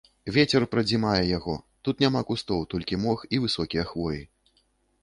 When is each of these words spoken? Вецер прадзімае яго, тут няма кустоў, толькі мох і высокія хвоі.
Вецер 0.35 0.63
прадзімае 0.71 1.21
яго, 1.37 1.55
тут 1.89 1.95
няма 2.05 2.25
кустоў, 2.31 2.65
толькі 2.73 3.01
мох 3.05 3.19
і 3.37 3.45
высокія 3.47 3.83
хвоі. 3.93 4.21